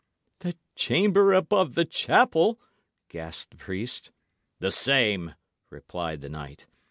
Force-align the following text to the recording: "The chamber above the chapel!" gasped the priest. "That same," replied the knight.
"The 0.39 0.55
chamber 0.75 1.31
above 1.31 1.75
the 1.75 1.85
chapel!" 1.85 2.59
gasped 3.07 3.51
the 3.51 3.57
priest. 3.57 4.09
"That 4.57 4.71
same," 4.71 5.35
replied 5.69 6.21
the 6.21 6.29
knight. 6.29 6.65